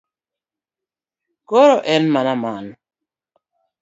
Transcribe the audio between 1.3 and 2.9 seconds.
Koro en mana mano.